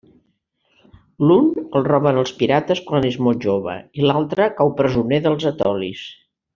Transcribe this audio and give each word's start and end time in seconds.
L'un, 1.31 1.49
el 1.81 1.85
roben 1.89 2.23
els 2.23 2.33
pirates 2.41 2.83
quan 2.89 3.07
és 3.13 3.21
molt 3.27 3.47
jove, 3.49 3.79
i 4.03 4.09
l'altre 4.11 4.51
cau 4.61 4.77
presoner 4.83 5.25
dels 5.29 5.51
etolis. 5.57 6.07